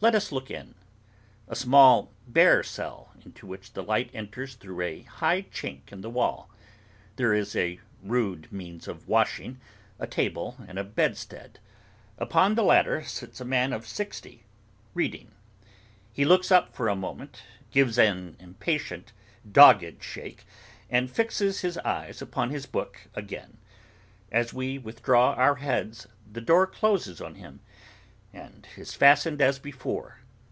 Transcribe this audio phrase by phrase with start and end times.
[0.00, 0.74] Let us look in.
[1.48, 6.10] A small bare cell, into which the light enters through a high chink in the
[6.10, 6.50] wall.
[7.16, 9.62] There is a rude means of washing,
[9.98, 11.58] a table, and a bedstead.
[12.18, 14.44] Upon the latter, sits a man of sixty;
[14.92, 15.30] reading.
[16.12, 19.12] He looks up for a moment; gives an impatient
[19.50, 20.44] dogged shake;
[20.90, 23.56] and fixes his eyes upon his book again.
[24.30, 27.60] As we withdraw our heads, the door closes on him,
[28.36, 30.18] and is fastened as before.